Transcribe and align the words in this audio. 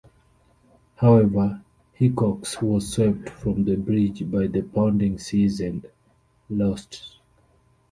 However, 0.95 1.61
Hickox 1.93 2.59
was 2.59 2.91
swept 2.91 3.29
from 3.29 3.65
the 3.65 3.75
bridge 3.75 4.31
by 4.31 4.47
the 4.47 4.63
pounding 4.63 5.19
seas 5.19 5.59
and 5.59 5.85
lost. 6.49 7.19